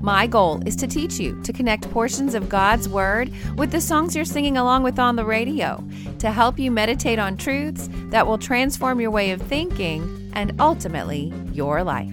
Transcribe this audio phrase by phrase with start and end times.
[0.00, 4.14] My goal is to teach you to connect portions of God's Word with the songs
[4.14, 5.84] you're singing along with on the radio,
[6.20, 11.32] to help you meditate on truths that will transform your way of thinking and ultimately
[11.52, 12.12] your life.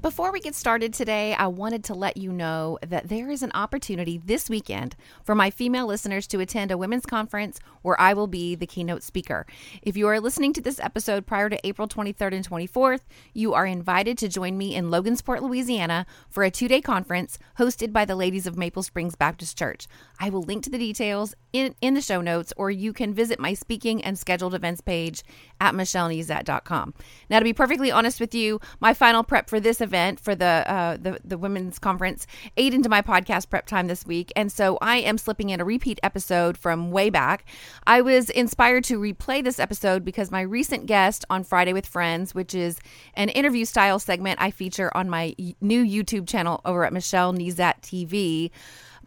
[0.00, 3.50] Before we get started today, I wanted to let you know that there is an
[3.52, 8.28] opportunity this weekend for my female listeners to attend a women's conference where I will
[8.28, 9.44] be the keynote speaker.
[9.82, 13.00] If you are listening to this episode prior to April 23rd and 24th,
[13.34, 17.92] you are invited to join me in Logansport, Louisiana for a two day conference hosted
[17.92, 19.88] by the Ladies of Maple Springs Baptist Church.
[20.20, 23.40] I will link to the details in, in the show notes, or you can visit
[23.40, 25.24] my speaking and scheduled events page
[25.60, 26.94] at michellenezat.com.
[27.28, 29.87] Now, to be perfectly honest with you, my final prep for this event
[30.20, 34.32] for the, uh, the the women's conference ate into my podcast prep time this week,
[34.36, 37.44] and so I am slipping in a repeat episode from way back.
[37.86, 42.34] I was inspired to replay this episode because my recent guest on Friday with Friends,
[42.34, 42.78] which is
[43.14, 47.80] an interview style segment I feature on my new YouTube channel over at Michelle Nezat
[47.82, 48.50] TV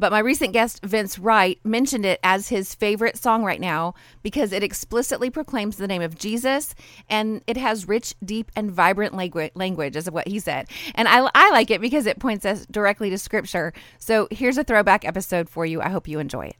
[0.01, 4.51] but my recent guest, Vince Wright, mentioned it as his favorite song right now because
[4.51, 6.73] it explicitly proclaims the name of Jesus
[7.07, 10.67] and it has rich, deep, and vibrant language, as of what he said.
[10.95, 13.73] And I, I like it because it points us directly to scripture.
[13.99, 15.81] So here's a throwback episode for you.
[15.81, 16.55] I hope you enjoy it.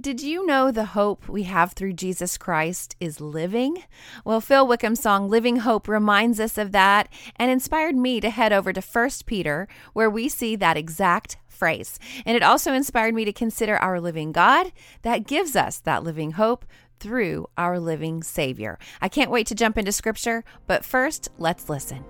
[0.00, 3.84] Did you know the hope we have through Jesus Christ is living?
[4.24, 8.54] Well, Phil Wickham's song Living Hope reminds us of that and inspired me to head
[8.54, 12.00] over to 1 Peter, where we see that exact phrase.
[12.26, 16.32] And it also inspired me to consider our living God that gives us that living
[16.32, 16.64] hope
[16.98, 18.80] through our living Savior.
[19.00, 22.04] I can't wait to jump into scripture, but first, let's listen.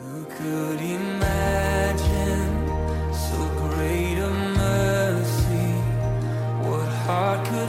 [0.00, 2.42] Who could imagine
[3.14, 5.68] so great a mercy?
[6.68, 7.67] What heart could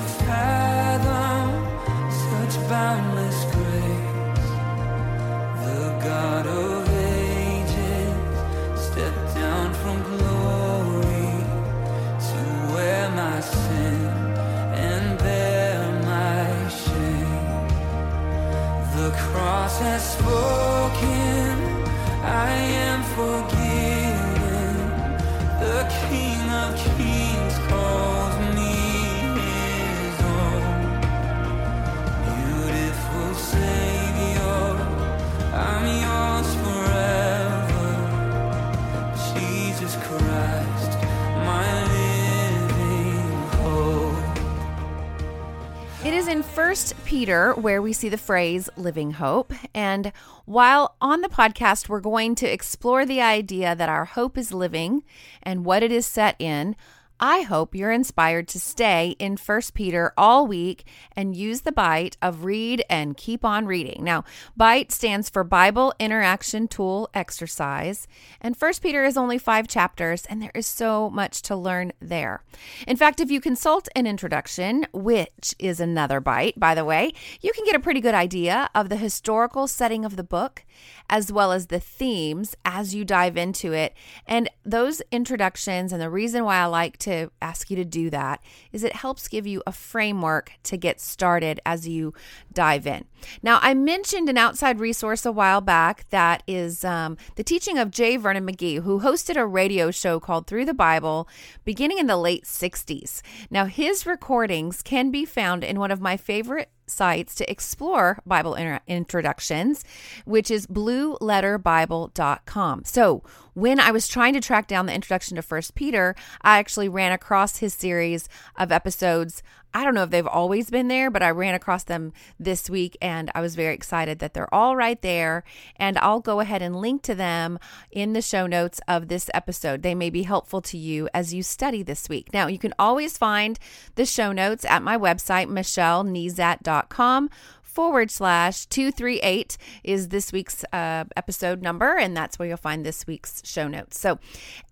[46.01, 49.53] It is in First Peter where we see the phrase living hope.
[49.73, 50.13] And
[50.45, 55.03] while on the podcast, we're going to explore the idea that our hope is living
[55.43, 56.75] and what it is set in,
[57.21, 60.85] I hope you're inspired to stay in 1 Peter all week
[61.17, 64.05] and use the bite of read and keep on reading.
[64.05, 64.23] Now,
[64.55, 68.07] bite stands for Bible Interaction Tool Exercise,
[68.39, 72.41] and 1 Peter is only 5 chapters and there is so much to learn there.
[72.87, 77.51] In fact, if you consult an introduction, which is another bite, by the way, you
[77.51, 80.63] can get a pretty good idea of the historical setting of the book
[81.09, 83.93] as well as the themes as you dive into it.
[84.25, 88.09] And those introductions and the reason why I like to to ask you to do
[88.09, 92.13] that is it helps give you a framework to get started as you
[92.53, 93.05] dive in.
[93.41, 97.91] Now, I mentioned an outside resource a while back that is um, the teaching of
[97.91, 98.17] J.
[98.17, 101.27] Vernon McGee, who hosted a radio show called Through the Bible
[101.65, 103.21] beginning in the late 60s.
[103.49, 108.55] Now, his recordings can be found in one of my favorite sites to explore Bible
[108.55, 109.85] inter- introductions,
[110.25, 112.83] which is blueletterbible.com.
[112.85, 116.87] So, when I was trying to track down the introduction to First Peter, I actually
[116.87, 119.43] ran across his series of episodes
[119.73, 122.97] I don't know if they've always been there, but I ran across them this week
[123.01, 125.43] and I was very excited that they're all right there.
[125.75, 127.59] And I'll go ahead and link to them
[127.91, 129.81] in the show notes of this episode.
[129.83, 132.33] They may be helpful to you as you study this week.
[132.33, 133.59] Now, you can always find
[133.95, 137.29] the show notes at my website, michellenezat.com
[137.69, 143.05] forward slash 238 is this week's uh, episode number, and that's where you'll find this
[143.07, 143.99] week's show notes.
[143.99, 144.19] So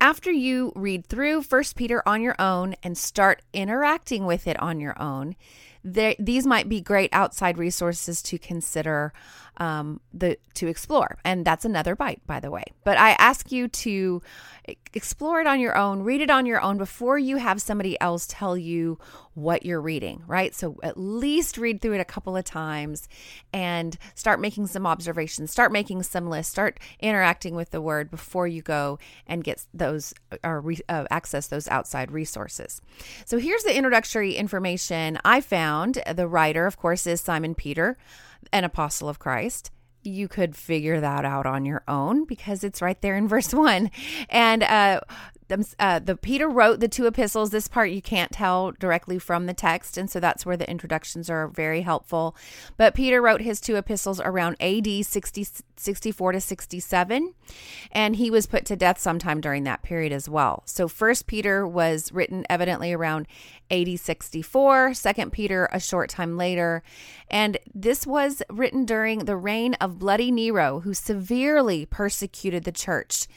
[0.02, 4.80] after you read through First Peter on your own and start interacting with it on
[4.80, 5.36] your own,
[5.84, 9.14] there, these might be great outside resources to consider
[9.58, 12.64] um, the to explore, and that's another bite, by the way.
[12.84, 14.22] But I ask you to
[14.94, 18.28] explore it on your own, read it on your own before you have somebody else
[18.28, 19.00] tell you
[19.34, 20.54] what you're reading, right?
[20.56, 23.08] So at least read through it a couple of times
[23.54, 28.48] and start making some observations, start making some lists, start interacting with the word before
[28.48, 30.14] you go and get those
[30.44, 32.82] or re, uh, access those outside resources.
[33.26, 36.02] So here's the introductory information I found.
[36.12, 37.98] The writer, of course, is Simon Peter
[38.52, 39.72] an apostle of Christ.
[40.04, 43.92] You could figure that out on your own because it's right there in verse one.
[44.30, 45.02] And uh,
[45.80, 47.52] uh, the Peter wrote the two epistles.
[47.52, 51.30] This part you can't tell directly from the text, and so that's where the introductions
[51.30, 52.36] are very helpful.
[52.76, 57.34] But Peter wrote his two epistles around AD 60, 64 to 67,
[57.92, 60.64] and he was put to death sometime during that period as well.
[60.66, 63.28] So First Peter was written evidently around
[63.70, 66.84] AD 64, Second Peter a short time later,
[67.30, 73.28] and this was written during the reign of bloody Nero, who severely persecuted the church.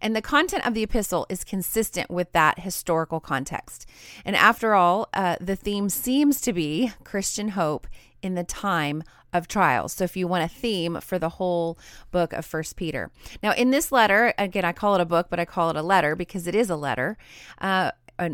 [0.00, 3.84] And the content of the epistle is consistent with that historical context.
[4.24, 7.88] And after all, uh, the theme seems to be Christian hope
[8.22, 9.02] in the time
[9.32, 9.92] of trials.
[9.92, 11.76] So if you want a theme for the whole
[12.12, 13.10] book of First Peter.
[13.42, 15.82] Now in this letter, again I call it a book, but I call it a
[15.82, 17.18] letter because it is a letter.
[17.60, 17.90] Uh,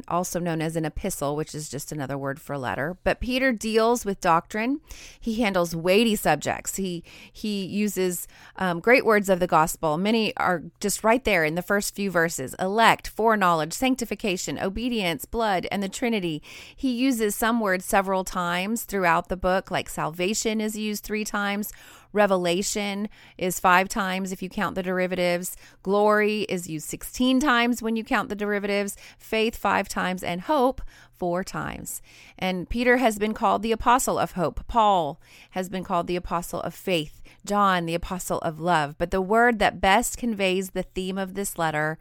[0.09, 2.97] also known as an epistle, which is just another word for letter.
[3.05, 4.81] But Peter deals with doctrine.
[5.21, 6.77] He handles weighty subjects.
[6.77, 8.27] He he uses
[8.57, 9.99] um, great words of the gospel.
[9.99, 15.67] Many are just right there in the first few verses: elect, foreknowledge, sanctification, obedience, blood,
[15.71, 16.43] and the Trinity.
[16.75, 21.73] He uses some words several times throughout the book, like salvation is used three times
[22.15, 25.57] Revelation is five times if you count the derivatives.
[25.83, 28.97] Glory is used 16 times when you count the derivatives.
[29.19, 30.23] Faith, five times.
[30.23, 30.81] And hope,
[31.13, 32.01] four times.
[32.39, 34.67] And Peter has been called the apostle of hope.
[34.69, 35.21] Paul
[35.51, 37.21] has been called the apostle of faith.
[37.45, 38.97] John, the apostle of love.
[38.97, 41.99] But the word that best conveys the theme of this letter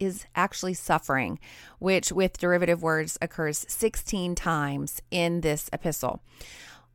[0.00, 1.38] is actually suffering,
[1.78, 6.20] which with derivative words occurs 16 times in this epistle.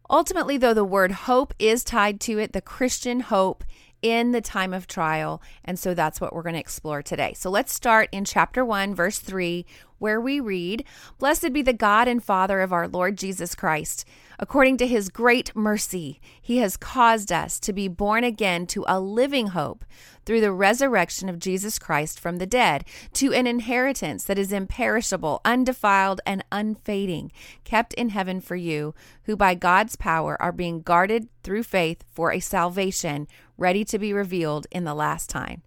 [0.10, 3.64] Ultimately, though, the word hope is tied to it, the Christian hope
[4.02, 5.42] in the time of trial.
[5.64, 7.34] And so that's what we're going to explore today.
[7.36, 9.66] So let's start in chapter 1, verse 3,
[10.00, 10.84] where we read
[11.18, 14.06] Blessed be the God and Father of our Lord Jesus Christ.
[14.40, 19.00] According to his great mercy, he has caused us to be born again to a
[19.00, 19.84] living hope
[20.28, 22.84] through the resurrection of Jesus Christ from the dead,
[23.14, 27.32] to an inheritance that is imperishable, undefiled, and unfading,
[27.64, 28.94] kept in heaven for you,
[29.24, 33.28] who by God's power are being guarded through faith for a salvation
[33.58, 35.62] ready to be revealed in the last time.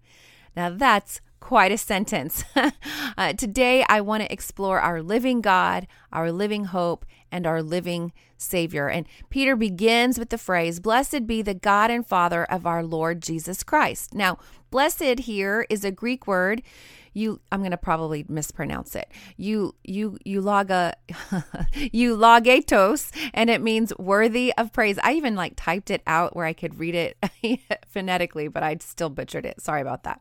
[0.56, 2.44] Now that's quite a sentence.
[3.16, 8.12] uh, today, I want to explore our living God, our living hope, and our living
[8.36, 8.88] Savior.
[8.88, 13.22] And Peter begins with the phrase, Blessed be the God and Father of our Lord
[13.22, 14.14] Jesus Christ.
[14.14, 14.38] Now,
[14.70, 16.62] blessed here is a Greek word
[17.12, 19.10] you I'm going to probably mispronounce it.
[19.36, 20.94] You you you loga
[21.92, 24.98] you logetos and it means worthy of praise.
[25.02, 27.16] I even like typed it out where I could read it
[27.88, 29.60] phonetically, but I still butchered it.
[29.60, 30.20] Sorry about that.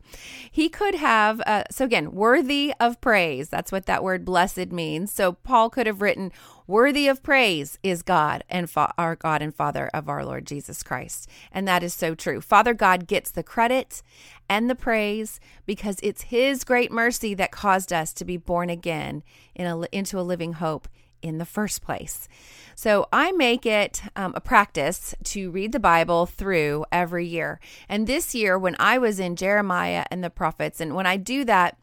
[0.50, 3.48] He could have uh, so again, worthy of praise.
[3.48, 5.12] That's what that word blessed means.
[5.12, 6.32] So Paul could have written
[6.70, 10.84] Worthy of praise is God and fa- our God and Father of our Lord Jesus
[10.84, 11.28] Christ.
[11.50, 12.40] And that is so true.
[12.40, 14.04] Father God gets the credit
[14.48, 19.24] and the praise because it's His great mercy that caused us to be born again
[19.52, 20.86] in a, into a living hope
[21.22, 22.28] in the first place.
[22.76, 27.58] So I make it um, a practice to read the Bible through every year.
[27.88, 31.44] And this year, when I was in Jeremiah and the prophets, and when I do
[31.46, 31.78] that,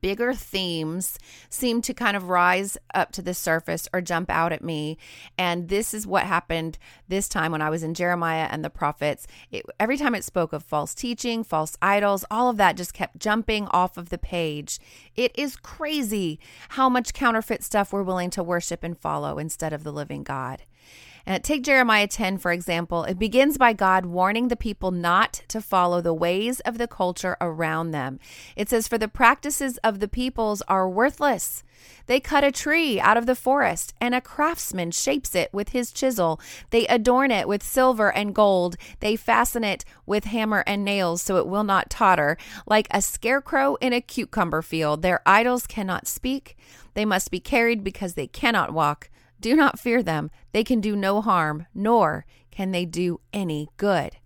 [0.00, 4.64] bigger themes seem to kind of rise up to the surface or jump out at
[4.64, 4.98] me.
[5.38, 9.26] And this is what happened this time when i was in jeremiah and the prophets.
[9.50, 13.18] It, every time it spoke of false teaching false idols all of that just kept
[13.18, 14.78] jumping off of the page.
[15.16, 16.38] It is crazy
[16.70, 20.62] how much counterfeit stuff we're willing to worship and follow instead of the living god
[21.26, 23.04] uh, take Jeremiah 10, for example.
[23.04, 27.36] It begins by God warning the people not to follow the ways of the culture
[27.40, 28.20] around them.
[28.56, 31.64] It says, For the practices of the peoples are worthless.
[32.06, 35.92] They cut a tree out of the forest, and a craftsman shapes it with his
[35.92, 36.40] chisel.
[36.70, 38.76] They adorn it with silver and gold.
[39.00, 42.36] They fasten it with hammer and nails so it will not totter.
[42.66, 46.56] Like a scarecrow in a cucumber field, their idols cannot speak.
[46.92, 49.10] They must be carried because they cannot walk.
[49.44, 50.30] Do not fear them.
[50.52, 54.16] They can do no harm, nor can they do any good.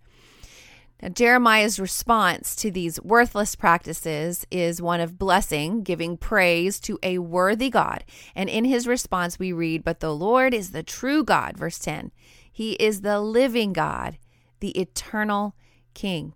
[1.01, 7.17] Now, Jeremiah's response to these worthless practices is one of blessing, giving praise to a
[7.17, 8.05] worthy God.
[8.33, 12.13] And in his response, we read, But the Lord is the true God, verse 10.
[12.49, 14.19] He is the living God,
[14.61, 15.53] the eternal
[15.93, 16.33] King.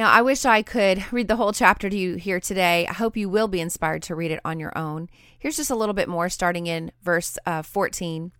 [0.00, 2.86] Now, I wish I could read the whole chapter to you here today.
[2.88, 5.10] I hope you will be inspired to read it on your own.
[5.38, 8.32] Here's just a little bit more, starting in verse uh, 14.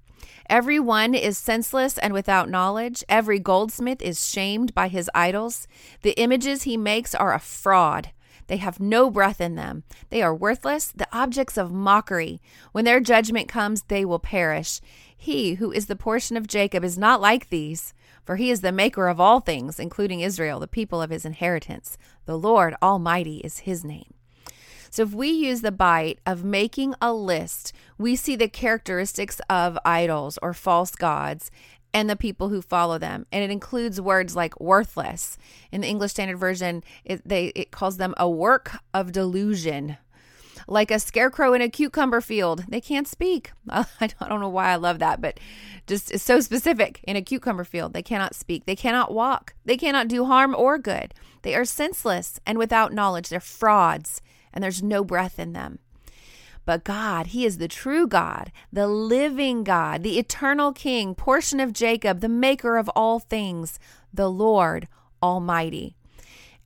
[0.48, 3.04] Every one is senseless and without knowledge.
[3.10, 5.68] Every goldsmith is shamed by his idols.
[6.00, 8.12] The images he makes are a fraud.
[8.46, 9.82] They have no breath in them.
[10.08, 12.40] They are worthless, the objects of mockery.
[12.72, 14.80] When their judgment comes, they will perish.
[15.14, 17.92] He who is the portion of Jacob is not like these,
[18.24, 21.98] for he is the maker of all things, including Israel, the people of his inheritance.
[22.26, 24.14] The Lord Almighty is his name.
[24.90, 29.78] So if we use the bite of making a list, we see the characteristics of
[29.84, 31.50] idols or false gods
[31.94, 33.26] and the people who follow them.
[33.30, 35.38] And it includes words like worthless.
[35.70, 39.96] In the English Standard Version, it, they, it calls them a work of delusion.
[40.66, 42.64] Like a scarecrow in a cucumber field.
[42.68, 43.52] They can't speak.
[43.68, 45.38] I don't know why I love that, but
[45.86, 47.00] just it's so specific.
[47.04, 48.66] In a cucumber field, they cannot speak.
[48.66, 49.54] They cannot walk.
[49.64, 51.14] They cannot do harm or good.
[51.42, 53.28] They are senseless and without knowledge.
[53.28, 55.78] They're frauds and there's no breath in them.
[56.64, 61.72] But God, He is the true God, the living God, the eternal King, portion of
[61.72, 63.78] Jacob, the maker of all things,
[64.12, 64.86] the Lord
[65.22, 65.96] Almighty.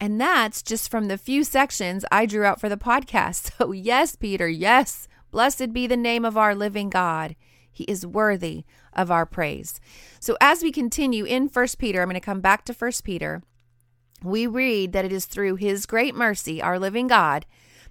[0.01, 3.53] And that's just from the few sections I drew out for the podcast.
[3.59, 7.37] So, yes, Peter, yes, blessed be the name of our living God.
[7.71, 9.81] He is worthy of our praise.
[10.21, 13.43] So, as we continue in First Peter, I'm going to come back to First Peter.
[14.23, 17.47] We read that it is through His great mercy, our living God,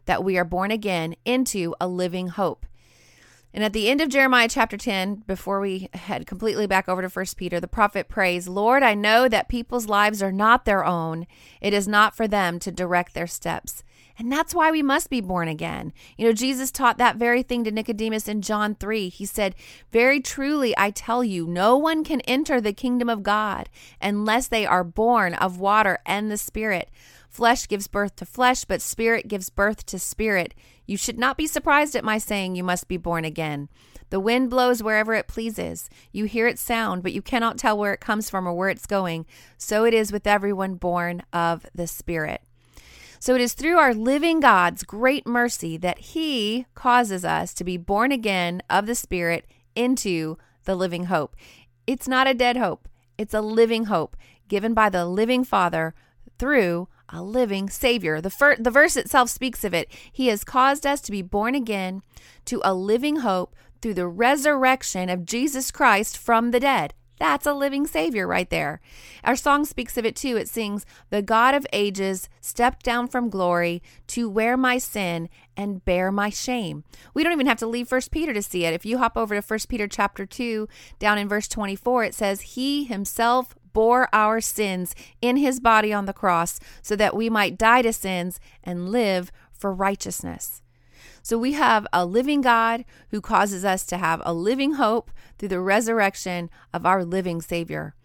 [0.05, 2.65] that we are born again into a living hope.
[3.53, 7.07] And at the end of Jeremiah chapter 10, before we head completely back over to
[7.07, 11.27] 1 Peter, the prophet prays, Lord, I know that people's lives are not their own.
[11.61, 13.83] It is not for them to direct their steps.
[14.17, 15.93] And that's why we must be born again.
[16.17, 19.09] You know, Jesus taught that very thing to Nicodemus in John 3.
[19.09, 19.55] He said,
[19.91, 23.69] Very truly, I tell you, no one can enter the kingdom of God
[24.01, 26.89] unless they are born of water and the Spirit.
[27.33, 30.53] Flesh gives birth to flesh, but spirit gives birth to spirit.
[30.85, 33.69] You should not be surprised at my saying you must be born again.
[34.09, 35.89] The wind blows wherever it pleases.
[36.11, 38.85] You hear its sound, but you cannot tell where it comes from or where it's
[38.85, 39.25] going.
[39.57, 42.41] So it is with everyone born of the Spirit.
[43.19, 47.77] So it is through our living God's great mercy that He causes us to be
[47.77, 51.35] born again of the Spirit into the living hope.
[51.87, 52.87] It's not a dead hope,
[53.17, 55.95] it's a living hope given by the living Father
[56.37, 58.19] through a living Savior.
[58.19, 59.89] The, fir- the verse itself speaks of it.
[60.11, 62.01] He has caused us to be born again
[62.45, 66.93] to a living hope through the resurrection of Jesus Christ from the dead.
[67.19, 68.81] That's a living Savior right there.
[69.23, 70.35] Our song speaks of it too.
[70.35, 75.85] It sings, The God of ages stepped down from glory to wear my sin and
[75.85, 76.83] bear my shame.
[77.13, 78.73] We don't even have to leave First Peter to see it.
[78.73, 80.67] If you hop over to First Peter chapter 2,
[80.99, 86.05] down in verse 24, it says, He himself bore our sins in his body on
[86.05, 90.61] the cross so that we might die to sins and live for righteousness.
[91.21, 95.49] So we have a living God who causes us to have a living hope through
[95.49, 97.95] the resurrection of our living Savior.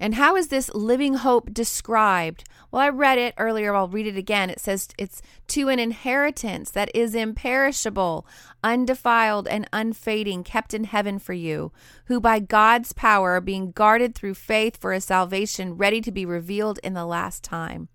[0.00, 2.44] And how is this living hope described?
[2.74, 3.72] Well, I read it earlier.
[3.72, 4.50] I'll read it again.
[4.50, 8.26] It says it's to an inheritance that is imperishable,
[8.64, 11.70] undefiled, and unfading, kept in heaven for you,
[12.06, 16.26] who by God's power are being guarded through faith for a salvation ready to be
[16.26, 17.90] revealed in the last time.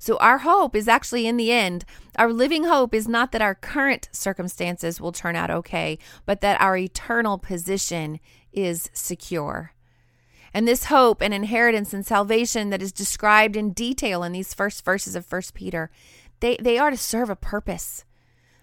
[0.00, 1.84] So, our hope is actually in the end.
[2.18, 6.60] Our living hope is not that our current circumstances will turn out okay, but that
[6.60, 8.18] our eternal position
[8.52, 9.74] is secure.
[10.54, 14.84] And this hope and inheritance and salvation that is described in detail in these first
[14.84, 15.90] verses of 1 Peter,
[16.40, 18.04] they, they are to serve a purpose.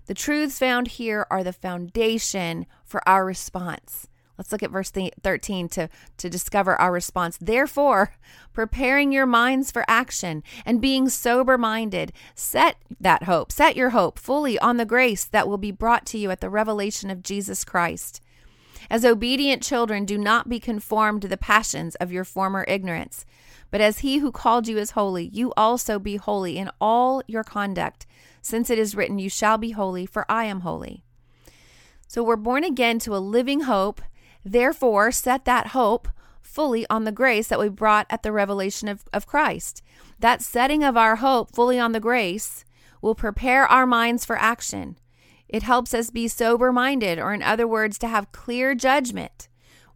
[0.05, 4.07] The truths found here are the foundation for our response.
[4.39, 7.37] Let's look at verse 13 to, to discover our response.
[7.41, 8.13] Therefore,
[8.53, 14.17] preparing your minds for action and being sober minded, set that hope, set your hope
[14.17, 17.65] fully on the grace that will be brought to you at the revelation of Jesus
[17.65, 18.21] Christ.
[18.89, 23.25] As obedient children, do not be conformed to the passions of your former ignorance.
[23.71, 27.43] But as he who called you is holy, you also be holy in all your
[27.43, 28.05] conduct,
[28.41, 31.03] since it is written, You shall be holy, for I am holy.
[32.07, 34.01] So we're born again to a living hope.
[34.43, 36.07] Therefore, set that hope
[36.41, 39.83] fully on the grace that we brought at the revelation of, of Christ.
[40.19, 42.65] That setting of our hope fully on the grace
[43.01, 44.97] will prepare our minds for action.
[45.49, 49.47] It helps us be sober minded, or in other words, to have clear judgment.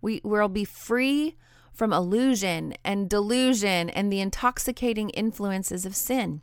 [0.01, 1.37] We will be free
[1.71, 6.41] from illusion and delusion and the intoxicating influences of sin.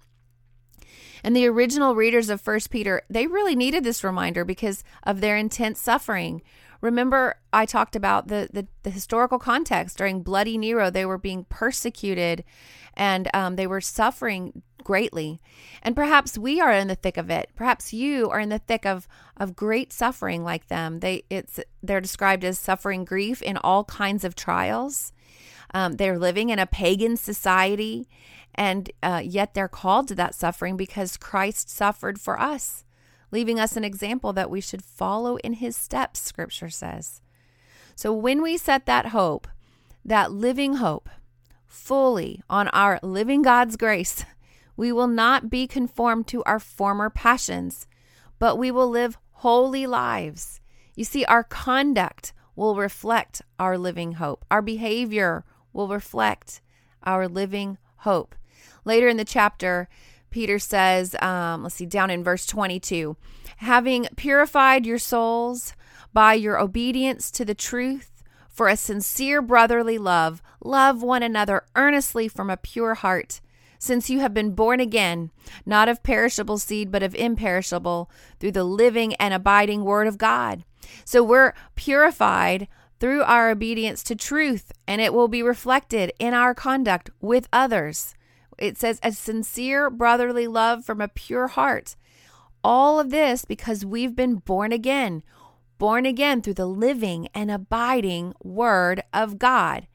[1.23, 5.37] And the original readers of First Peter, they really needed this reminder because of their
[5.37, 6.43] intense suffering.
[6.81, 10.89] Remember, I talked about the, the, the historical context during Bloody Nero.
[10.89, 12.43] They were being persecuted
[12.95, 15.41] and um, they were suffering greatly.
[15.83, 17.51] And perhaps we are in the thick of it.
[17.55, 19.07] Perhaps you are in the thick of,
[19.37, 21.01] of great suffering like them.
[21.01, 25.13] They it's they're described as suffering grief in all kinds of trials.
[25.73, 28.09] Um, they're living in a pagan society
[28.55, 32.85] and uh, yet they're called to that suffering because Christ suffered for us,
[33.31, 37.21] leaving us an example that we should follow in his steps, scripture says.
[37.95, 39.47] So when we set that hope,
[40.05, 41.09] that living hope,
[41.71, 44.25] fully on our living God's grace,
[44.77, 47.87] we will not be conformed to our former passions,
[48.39, 50.61] but we will live holy lives.
[50.95, 54.45] You see, our conduct will reflect our living hope.
[54.51, 56.61] Our behavior will reflect
[57.05, 58.35] our living hope.
[58.85, 59.89] Later in the chapter,
[60.31, 63.17] Peter says, um, let's see, down in verse 22,
[63.59, 65.75] having purified your souls
[66.13, 68.20] by your obedience to the truth
[68.61, 73.41] for a sincere brotherly love, love one another earnestly from a pure heart,
[73.79, 75.31] since you have been born again,
[75.65, 80.63] not of perishable seed, but of imperishable, through the living and abiding word of God.
[81.07, 86.55] So we're purified through our obedience to truth, and it will be reflected in our
[86.55, 88.15] conduct with others.
[88.59, 91.97] It says, a sincere brotherly love from a pure heart.
[92.63, 95.23] All of this because we've been born again,
[95.81, 99.89] born again through the living and abiding Word of God.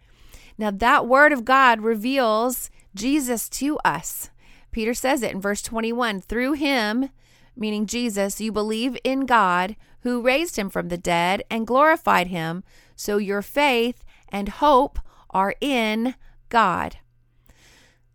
[0.58, 4.32] Now, that Word of God reveals Jesus to us.
[4.72, 7.10] Peter says it in verse 21 through him,
[7.56, 12.64] meaning Jesus, you believe in God who raised him from the dead and glorified him.
[12.96, 14.98] So your faith and hope
[15.30, 16.16] are in
[16.50, 16.98] God.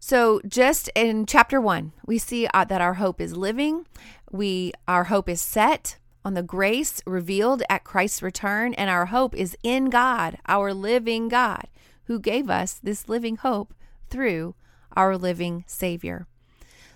[0.00, 3.86] So just in chapter 1, we see uh, that our hope is living.
[4.32, 9.34] We our hope is set on the grace revealed at Christ's return and our hope
[9.34, 11.68] is in God, our living God,
[12.04, 13.74] who gave us this living hope
[14.08, 14.54] through
[14.96, 16.26] our living Savior.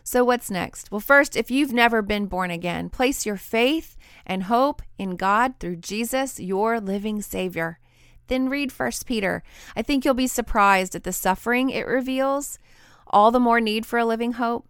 [0.02, 0.92] So, what's next?
[0.92, 5.54] Well, first, if you've never been born again, place your faith and hope in God
[5.58, 7.78] through Jesus, your living Savior.
[8.26, 9.42] Then read First Peter.
[9.74, 12.58] I think you'll be surprised at the suffering it reveals
[13.06, 14.66] all the more need for a living hope.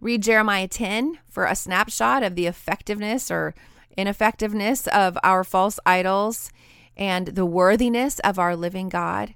[0.00, 3.54] Read Jeremiah 10 for a snapshot of the effectiveness or
[3.96, 6.50] ineffectiveness of our false idols
[6.96, 9.34] and the worthiness of our living God.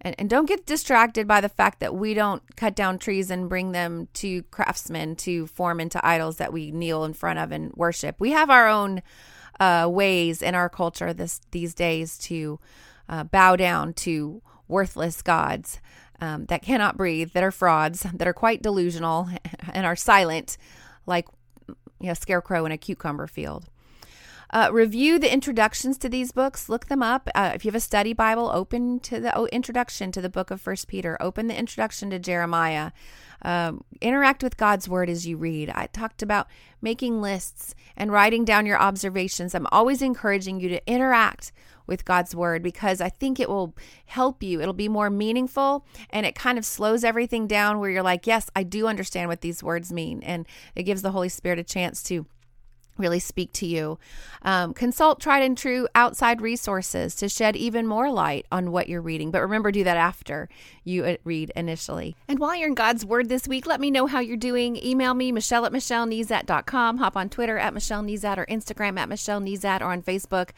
[0.00, 3.48] And, and don't get distracted by the fact that we don't cut down trees and
[3.48, 7.72] bring them to craftsmen to form into idols that we kneel in front of and
[7.74, 8.16] worship.
[8.20, 9.02] We have our own
[9.58, 12.60] uh, ways in our culture this these days to
[13.08, 15.80] uh, bow down to worthless gods
[16.20, 19.28] um, that cannot breathe, that are frauds, that are quite delusional,
[19.72, 20.56] and are silent,
[21.06, 21.26] like
[21.68, 23.66] you know, scarecrow in a cucumber field.
[24.50, 26.68] Uh, review the introductions to these books.
[26.68, 27.28] Look them up.
[27.34, 30.50] Uh, if you have a study Bible, open to the oh, introduction to the book
[30.50, 31.16] of First Peter.
[31.20, 32.92] Open the introduction to Jeremiah.
[33.42, 35.70] Um, interact with God's word as you read.
[35.70, 36.46] I talked about
[36.80, 39.54] making lists and writing down your observations.
[39.54, 41.52] I'm always encouraging you to interact
[41.86, 43.74] with God's word because I think it will
[44.06, 44.60] help you.
[44.60, 48.50] It'll be more meaningful and it kind of slows everything down where you're like, yes,
[48.56, 50.22] I do understand what these words mean.
[50.22, 52.26] And it gives the Holy Spirit a chance to
[52.96, 53.98] really speak to you.
[54.42, 59.00] Um, consult tried and true outside resources to shed even more light on what you're
[59.00, 59.30] reading.
[59.30, 60.48] But remember, do that after
[60.84, 62.16] you uh, read initially.
[62.28, 64.76] And while you're in God's Word this week, let me know how you're doing.
[64.84, 66.98] Email me, Michelle at MichelleNezat.com.
[66.98, 70.50] Hop on Twitter at Michelle Nezat or Instagram at Michelle Nezat or on Facebook,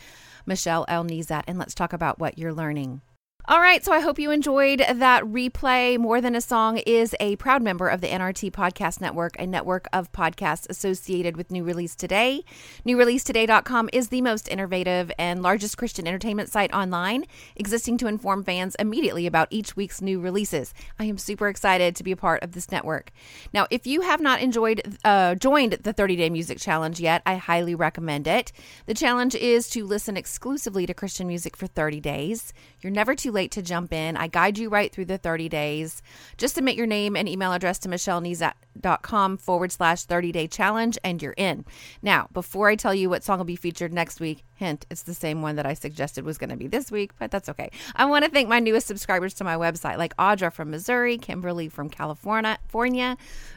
[0.45, 1.05] Michelle L.
[1.05, 1.45] Nezat.
[1.47, 3.01] And let's talk about what you're learning.
[3.49, 5.99] All right, so I hope you enjoyed that replay.
[5.99, 9.87] More Than a Song is a proud member of the NRT Podcast Network, a network
[9.93, 12.43] of podcasts associated with New Release Today.
[12.85, 18.75] NewReleaseToday.com is the most innovative and largest Christian entertainment site online, existing to inform fans
[18.81, 20.75] immediately about each week's new releases.
[20.99, 23.13] I am super excited to be a part of this network.
[23.55, 27.37] Now, if you have not enjoyed uh, joined the 30 Day Music Challenge yet, I
[27.37, 28.51] highly recommend it.
[28.87, 32.53] The challenge is to listen exclusively to Christian music for 30 days.
[32.81, 34.17] You're never too late to jump in.
[34.17, 36.03] I guide you right through the 30 days.
[36.37, 41.23] Just submit your name and email address to michellenezat.com forward slash 30 day challenge and
[41.23, 41.65] you're in.
[42.03, 45.15] Now, before I tell you what song will be featured next week, Hint, it's the
[45.15, 47.71] same one that I suggested was going to be this week, but that's okay.
[47.95, 51.69] I want to thank my newest subscribers to my website, like Audra from Missouri, Kimberly
[51.69, 52.57] from California,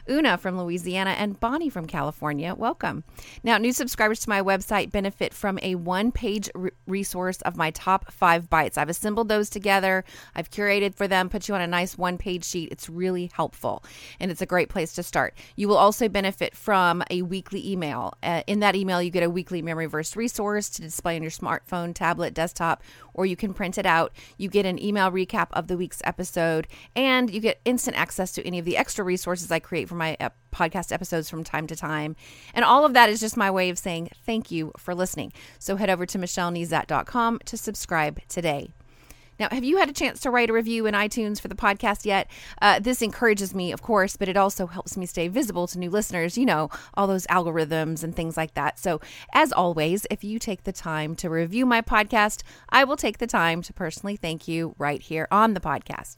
[0.08, 2.54] Una from Louisiana, and Bonnie from California.
[2.54, 3.04] Welcome.
[3.42, 7.70] Now, new subscribers to my website benefit from a one page re- resource of my
[7.70, 8.76] top five bites.
[8.76, 12.44] I've assembled those together, I've curated for them, put you on a nice one page
[12.44, 12.70] sheet.
[12.70, 13.82] It's really helpful,
[14.20, 15.34] and it's a great place to start.
[15.56, 18.12] You will also benefit from a weekly email.
[18.22, 21.30] Uh, in that email, you get a weekly memory verse resource to display on your
[21.30, 22.82] smartphone, tablet, desktop,
[23.14, 24.12] or you can print it out.
[24.36, 28.46] You get an email recap of the week's episode, and you get instant access to
[28.46, 30.16] any of the extra resources I create for my
[30.52, 32.16] podcast episodes from time to time.
[32.54, 35.32] And all of that is just my way of saying thank you for listening.
[35.58, 38.72] So head over to michellenezat.com to subscribe today.
[39.40, 42.04] Now, have you had a chance to write a review in iTunes for the podcast
[42.04, 42.30] yet?
[42.60, 45.88] Uh, this encourages me, of course, but it also helps me stay visible to new
[45.88, 48.78] listeners, you know, all those algorithms and things like that.
[48.78, 49.00] So,
[49.32, 53.26] as always, if you take the time to review my podcast, I will take the
[53.26, 56.16] time to personally thank you right here on the podcast.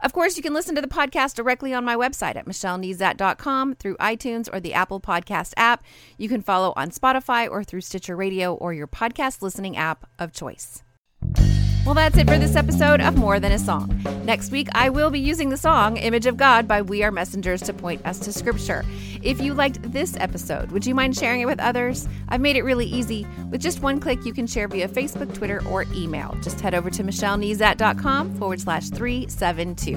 [0.00, 3.96] Of course, you can listen to the podcast directly on my website at michellenezat.com through
[3.98, 5.84] iTunes or the Apple Podcast app.
[6.16, 10.32] You can follow on Spotify or through Stitcher Radio or your podcast listening app of
[10.32, 10.82] choice.
[11.84, 14.00] Well, that's it for this episode of More Than a Song.
[14.24, 17.60] Next week, I will be using the song Image of God by We Are Messengers
[17.60, 18.86] to point us to Scripture.
[19.22, 22.08] If you liked this episode, would you mind sharing it with others?
[22.30, 23.26] I've made it really easy.
[23.50, 26.34] With just one click, you can share via Facebook, Twitter, or email.
[26.42, 29.96] Just head over to michellenezat.com forward slash 372.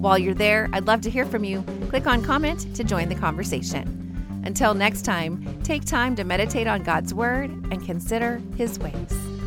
[0.00, 1.62] While you're there, I'd love to hear from you.
[1.88, 4.42] Click on comment to join the conversation.
[4.44, 9.37] Until next time, take time to meditate on God's Word and consider His ways.